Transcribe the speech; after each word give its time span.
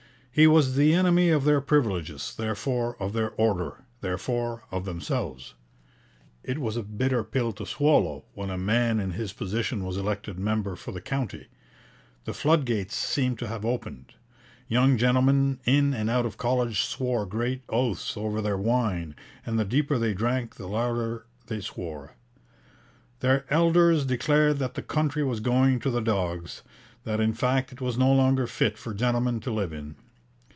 He 0.33 0.47
was 0.47 0.77
the 0.77 0.93
enemy 0.93 1.29
of 1.29 1.43
their 1.43 1.59
privileges, 1.59 2.33
therefore 2.33 2.95
of 3.03 3.11
their 3.11 3.31
order, 3.31 3.83
therefore 3.99 4.63
of 4.71 4.85
themselves. 4.85 5.55
It 6.41 6.57
was 6.57 6.77
a 6.77 6.83
bitter 6.83 7.21
pill 7.25 7.51
to 7.51 7.65
swallow 7.65 8.23
when 8.33 8.49
a 8.49 8.57
man 8.57 9.01
in 9.01 9.11
his 9.11 9.33
position 9.33 9.83
was 9.83 9.97
elected 9.97 10.39
member 10.39 10.77
for 10.77 10.93
the 10.93 11.01
county. 11.01 11.47
The 12.23 12.33
flood 12.33 12.63
gates 12.63 12.95
seemed 12.95 13.39
to 13.39 13.47
have 13.49 13.65
opened. 13.65 14.13
Young 14.69 14.97
gentlemen 14.97 15.59
in 15.65 15.93
and 15.93 16.09
out 16.09 16.25
of 16.25 16.37
college 16.37 16.79
swore 16.83 17.25
great 17.25 17.63
oaths 17.67 18.15
over 18.15 18.41
their 18.41 18.57
wine, 18.57 19.17
and 19.45 19.59
the 19.59 19.65
deeper 19.65 19.97
they 19.99 20.13
drank 20.13 20.55
the 20.55 20.67
louder 20.67 21.25
they 21.47 21.59
swore. 21.59 22.13
Their 23.19 23.43
elders 23.51 24.05
declared 24.05 24.59
that 24.59 24.75
the 24.75 24.81
country 24.81 25.25
was 25.25 25.41
going 25.41 25.81
to 25.81 25.89
the 25.91 25.99
dogs, 26.01 26.61
that 27.03 27.19
in 27.19 27.33
fact 27.33 27.73
it 27.73 27.81
was 27.81 27.97
no 27.97 28.13
longer 28.13 28.47
fit 28.47 28.77
for 28.77 28.93
gentlemen 28.93 29.41
to 29.41 29.51
live 29.51 29.73
in. 29.73 29.97